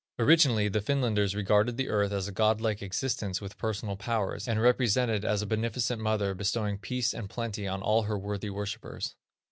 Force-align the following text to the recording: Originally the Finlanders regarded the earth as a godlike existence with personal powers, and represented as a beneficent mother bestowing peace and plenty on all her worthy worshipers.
Originally 0.17 0.67
the 0.67 0.81
Finlanders 0.81 1.35
regarded 1.35 1.77
the 1.77 1.87
earth 1.87 2.11
as 2.11 2.27
a 2.27 2.31
godlike 2.31 2.81
existence 2.81 3.39
with 3.39 3.55
personal 3.59 3.95
powers, 3.95 4.47
and 4.47 4.59
represented 4.59 5.23
as 5.23 5.43
a 5.43 5.45
beneficent 5.45 6.01
mother 6.01 6.33
bestowing 6.33 6.79
peace 6.79 7.13
and 7.13 7.29
plenty 7.29 7.67
on 7.67 7.83
all 7.83 8.01
her 8.01 8.17
worthy 8.17 8.49
worshipers. 8.49 9.13